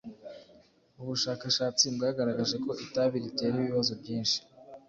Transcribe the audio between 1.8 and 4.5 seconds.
bwagaragaje ko itabi ritera ibibazo byinshi